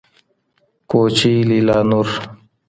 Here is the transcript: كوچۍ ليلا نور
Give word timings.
كوچۍ 0.89 1.35
ليلا 1.49 1.77
نور 1.89 2.07